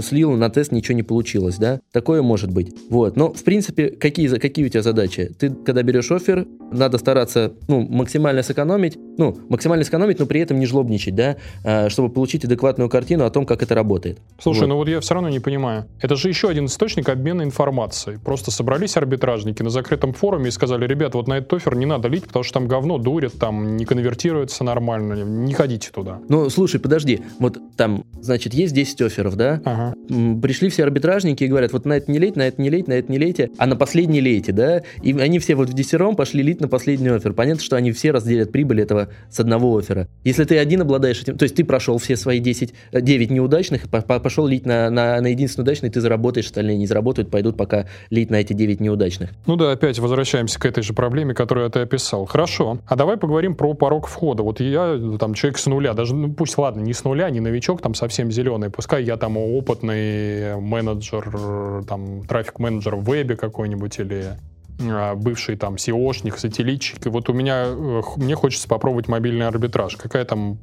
[0.00, 2.74] слил на тест, ничего не получилось, да, такое может быть.
[2.88, 5.30] Вот, но в принципе, какие, какие у тебя задачи?
[5.38, 10.58] Ты, когда берешь офер, надо стараться, ну, максимально сэкономить, ну, максимально сэкономить, но при этом
[10.58, 14.18] не жлобничать, да, а, чтобы получить адекватную картину о том, как это работает.
[14.38, 14.66] Слушай, вот.
[14.66, 15.86] ну вот я все равно не понимаю.
[16.00, 18.18] Это же еще один источник обмена информацией.
[18.18, 22.08] Просто собрались арбитражники на закрытом форуме и сказали, ребят, вот на этот офер не надо
[22.08, 26.20] лить, потому что там говно дурит, там не конвертируется нормально, не ходите туда.
[26.28, 29.60] Ну, слушай, подожди, вот там, значит, есть 10 офферов, да?
[29.66, 29.94] Ага.
[30.40, 32.94] Пришли все арбитражники и говорят, вот на это не лейте, на это не лейте, на
[32.94, 34.82] это не лейте, а на последний лейте, да?
[35.02, 37.32] И они все вот в десятером пошли лить на последний офер.
[37.32, 40.06] Понятно, что они все разделят прибыль этого с одного оффера.
[40.22, 43.90] Если ты один обладаешь этим, то есть ты прошел все свои 10, 9 э, неудачных,
[43.90, 48.30] пошел лить на, на, на единственный удачный, ты заработаешь, остальные не заработают, пойдут пока лить
[48.30, 49.30] на эти 9 неудачных.
[49.46, 52.24] Ну да, опять возвращаемся к этой же проблеме, которую ты описал.
[52.26, 52.78] Хорошо.
[52.86, 54.44] А давай поговорим про порог входа.
[54.44, 57.82] Вот я там человек с нуля, даже ну, пусть ладно, не с нуля, не новичок,
[57.82, 64.36] там совсем зеленый, пускай я там опытный менеджер, там трафик-менеджер в вебе какой-нибудь или
[64.80, 67.06] а, бывший там SEOшник, сателлитчик.
[67.06, 69.96] И вот у меня, э, мне хочется попробовать мобильный арбитраж.
[69.96, 70.58] Какая там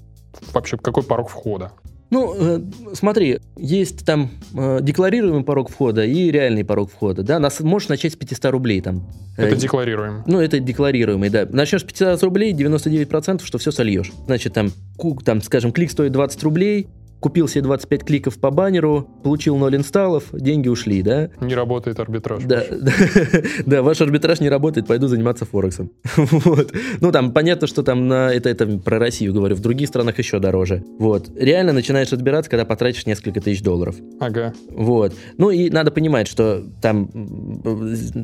[0.53, 1.71] вообще, какой порог входа?
[2.13, 2.60] Ну, э,
[2.93, 8.13] смотри, есть там э, декларируемый порог входа и реальный порог входа, да, нас можешь начать
[8.13, 9.10] с 500 рублей там.
[9.36, 10.21] Это декларируемый.
[10.27, 11.47] Ну, это декларируемый, да.
[11.49, 14.12] Начнешь с 500 рублей, 99%, что все сольешь.
[14.27, 14.71] Значит, там,
[15.25, 16.88] там, скажем, клик стоит 20 рублей,
[17.23, 21.29] купил себе 25 кликов по баннеру, получил 0 инсталлов, деньги ушли, да?
[21.39, 22.43] Не работает арбитраж.
[22.43, 22.91] Да, да,
[23.65, 25.89] да, ваш арбитраж не работает, пойду заниматься Форексом.
[26.17, 26.73] вот.
[26.99, 30.39] Ну, там понятно, что там на это, это про Россию говорю, в других странах еще
[30.39, 30.83] дороже.
[30.99, 31.29] Вот.
[31.38, 33.95] Реально начинаешь разбираться, когда потратишь несколько тысяч долларов.
[34.19, 34.53] Ага.
[34.69, 35.13] Вот.
[35.38, 37.07] Ну, и надо понимать, что там,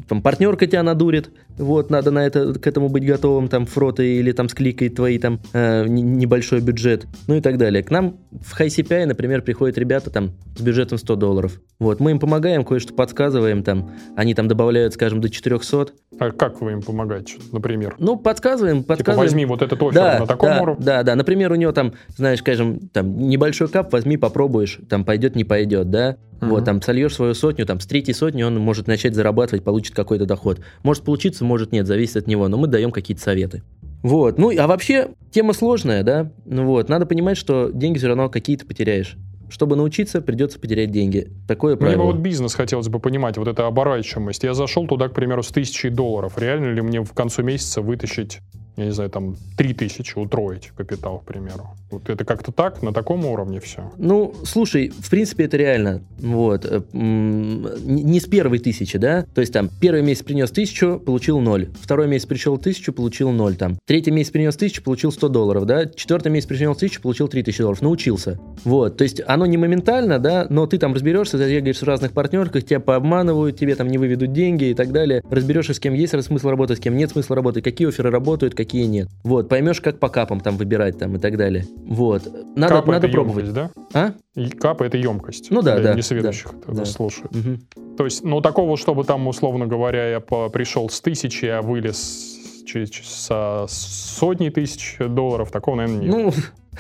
[0.10, 4.34] там партнерка тебя надурит, вот, надо на это, к этому быть готовым, там, фроты или
[4.34, 7.82] там с кликой твои там э, небольшой бюджет, ну и так далее.
[7.82, 11.62] К нам в HiCP API, например, приходят ребята там с бюджетом 100 долларов.
[11.80, 15.88] Вот, мы им помогаем, кое-что подсказываем, там, они там добавляют, скажем, до 400.
[16.20, 17.96] А как вы им помогаете, например?
[18.00, 19.28] Ну, подсказываем, типа, подсказываем.
[19.28, 20.86] Типа возьми вот этот офер да, на таком да, уровне?
[20.86, 25.36] Да, да, например, у него там, знаешь, скажем, там, небольшой кап, возьми, попробуешь, там, пойдет,
[25.36, 26.18] не пойдет, да?
[26.42, 26.50] Угу.
[26.52, 30.26] Вот, там, сольешь свою сотню, там, с третьей сотни он может начать зарабатывать, получит какой-то
[30.26, 30.60] доход.
[30.84, 33.64] Может получиться, может нет, зависит от него, но мы даем какие-то советы.
[34.02, 34.38] Вот.
[34.38, 36.32] Ну, а вообще, тема сложная, да?
[36.46, 39.18] Ну вот, надо понимать, что деньги все равно какие-то потеряешь.
[39.50, 41.28] чтобы научиться, придется потерять деньги.
[41.48, 42.04] Такое Мне правило.
[42.04, 44.44] вот бизнес хотелось бы понимать, вот эта оборачиваемость.
[44.44, 46.38] Я зашел туда, к примеру, с тысячей долларов.
[46.38, 48.42] Реально ли мне в концу месяца вытащить,
[48.80, 51.68] я не знаю, там, три тысячи, утроить капитал, к примеру?
[51.92, 53.92] Вот это как-то так, на таком уровне все?
[53.98, 56.02] Ну, слушай, в принципе, это реально.
[56.20, 56.66] Вот.
[56.66, 59.26] э, Не с первой тысячи, да?
[59.34, 61.70] То есть там первый месяц принес тысячу, получил ноль.
[61.82, 63.78] Второй месяц пришел тысячу, получил ноль там.
[63.86, 65.86] Третий месяц принес тысячу, получил 100 долларов, да?
[65.88, 67.82] Четвертый месяц принес тысячу, получил 3000 долларов.
[67.82, 68.40] Научился.
[68.64, 68.98] Вот.
[68.98, 72.64] То есть оно не моментально, да, но ты там разберешься, ты бегаешь в разных партнерках,
[72.64, 75.24] тебя пообманывают, тебе там не выведут деньги и так далее.
[75.30, 78.69] Разберешься, с кем есть смысл работать, с кем нет смысла работать, какие оферы работают, какие
[78.78, 79.10] нет.
[79.24, 79.50] Вот.
[79.50, 81.66] Поймешь, как по капам там выбирать там и так далее.
[81.86, 82.24] Вот.
[82.56, 83.46] Надо, Капа надо это пробовать.
[83.48, 84.14] емкость, да?
[84.36, 84.40] А?
[84.40, 85.52] И Капа это емкость.
[85.52, 86.86] Ну да, для да, несведущих да, да.
[86.86, 87.34] слушает.
[87.36, 87.60] Мгм.
[87.98, 92.86] То есть, ну, такого, чтобы там, условно говоря, я пришел с тысячи, а вылез ч-
[92.88, 96.12] ч- со сотни тысяч долларов, такого, наверное, нет.
[96.16, 96.34] Ну,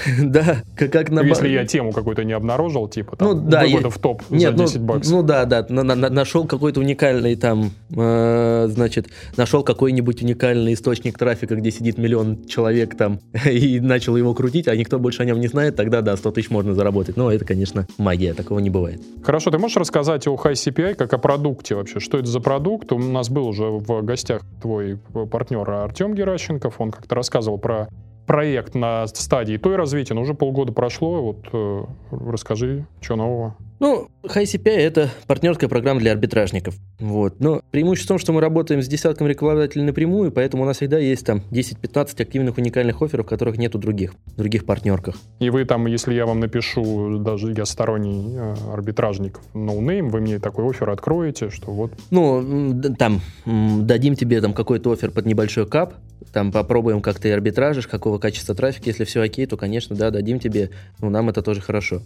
[0.19, 1.21] да, как, как на...
[1.21, 4.23] Ну, Если я тему какую-то не обнаружил, типа там, Ну, да, вывода е- в топ
[4.29, 5.13] Нет, за ну, 10 баксов.
[5.13, 9.07] ну да, да, на- на- нашел какой-то уникальный там, э, значит,
[9.37, 14.75] нашел какой-нибудь уникальный источник трафика, где сидит миллион человек там, и начал его крутить, а
[14.75, 17.17] никто больше о нем не знает, тогда да, 100 тысяч можно заработать.
[17.17, 19.01] Но это, конечно, магия, такого не бывает.
[19.23, 21.99] Хорошо, ты можешь рассказать о High CPI как о продукте вообще?
[21.99, 22.91] Что это за продукт?
[22.91, 24.97] У нас был уже в гостях твой
[25.31, 27.87] партнер Артем Геращенков, он как-то рассказывал про
[28.29, 33.55] проект на стадии той развития, но уже полгода прошло, вот э, расскажи, что нового.
[33.79, 36.75] Ну, High CPI— это партнерская программа для арбитражников.
[36.99, 37.39] Вот.
[37.39, 40.99] Но преимущество в том, что мы работаем с десятком рекламодателей напрямую, поэтому у нас всегда
[40.99, 45.15] есть там 10-15 активных уникальных офферов, которых нет у других, других партнерках.
[45.39, 50.37] И вы там, если я вам напишу, даже я сторонний э, арбитражник no-name, вы мне
[50.37, 55.95] такой offer откроете, что вот Ну, там, дадим тебе там какой-то offer под небольшой cap,
[56.31, 60.39] там попробуем, как ты арбитражишь, какого качества трафика, если все окей, то, конечно, да, дадим
[60.39, 62.01] тебе, ну, нам это тоже хорошо.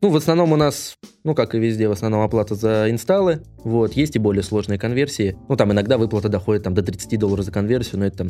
[0.00, 3.40] Ну, в основном у нас, ну, как и везде, в основном оплата за инсталлы.
[3.64, 5.36] Вот, есть и более сложные конверсии.
[5.48, 8.28] Ну, там иногда выплата доходит там, до 30 долларов за конверсию, но это там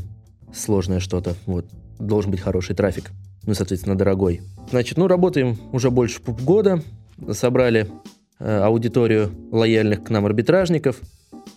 [0.54, 1.34] сложное что-то.
[1.44, 1.66] Вот,
[1.98, 3.10] должен быть хороший трафик.
[3.44, 4.40] Ну, соответственно, дорогой.
[4.70, 6.82] Значит, ну, работаем уже больше года.
[7.32, 7.86] Собрали
[8.38, 11.00] э, аудиторию лояльных к нам арбитражников.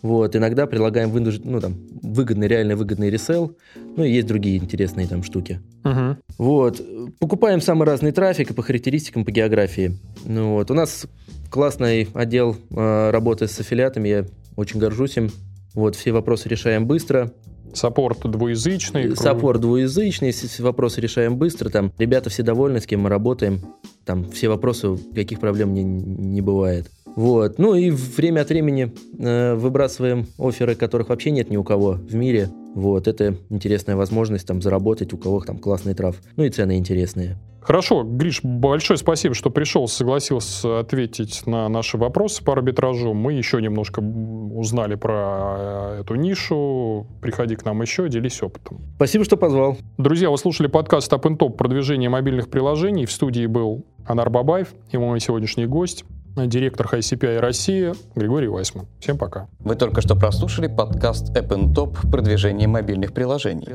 [0.01, 3.55] Вот, иногда предлагаем вынуж- ну, там, выгодный, реально выгодный ресел.
[3.95, 5.61] Ну, и есть другие интересные там штуки.
[5.83, 6.17] Мгм.
[6.37, 6.81] Вот.
[7.19, 9.97] Покупаем самый разный трафик и по характеристикам, по географии.
[10.25, 10.71] Ну, вот.
[10.71, 11.05] У нас
[11.51, 15.29] классный отдел э, работы с аффилиатами, я очень горжусь им.
[15.73, 17.31] Вот, все вопросы решаем быстро.
[17.73, 19.15] Саппорт двуязычный.
[19.15, 21.69] Саппорт двуязычный, вопросы решаем быстро.
[21.69, 23.61] Там ребята все довольны, с кем мы работаем.
[24.03, 26.89] Там все вопросы, каких проблем не, не бывает.
[27.15, 27.59] Вот.
[27.59, 32.15] Ну и время от времени э, выбрасываем оферы, которых вообще нет ни у кого в
[32.15, 32.49] мире.
[32.75, 33.07] Вот.
[33.07, 36.15] Это интересная возможность там заработать, у кого там классный трав.
[36.35, 37.37] Ну и цены интересные.
[37.61, 43.13] Хорошо, Гриш, большое спасибо, что пришел, согласился ответить на наши вопросы по арбитражу.
[43.13, 47.05] Мы еще немножко узнали про э, эту нишу.
[47.21, 48.81] Приходи к нам еще, делись опытом.
[48.95, 49.77] Спасибо, что позвал.
[49.99, 53.05] Друзья, вы слушали подкаст Up Top продвижение мобильных приложений.
[53.05, 56.03] В студии был Анар Бабаев и мой сегодняшний гость,
[56.35, 58.87] директор High CPI России Григорий Вайсман.
[58.99, 59.47] Всем пока.
[59.59, 63.67] Вы только что прослушали подкаст App Top продвижение мобильных приложений.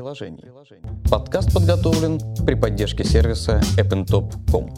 [1.09, 4.69] Подкаст подготовлен при поддержке сервиса appntop.com.